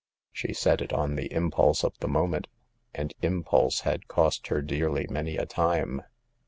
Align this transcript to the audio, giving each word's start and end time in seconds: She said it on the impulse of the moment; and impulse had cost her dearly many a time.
She 0.31 0.51
said 0.51 0.81
it 0.81 0.91
on 0.91 1.15
the 1.15 1.31
impulse 1.31 1.83
of 1.83 1.95
the 1.99 2.07
moment; 2.07 2.47
and 2.91 3.13
impulse 3.21 3.81
had 3.81 4.07
cost 4.07 4.47
her 4.47 4.63
dearly 4.63 5.05
many 5.11 5.37
a 5.37 5.45
time. 5.45 6.01